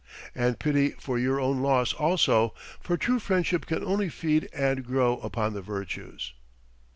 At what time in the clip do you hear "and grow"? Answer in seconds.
4.51-5.17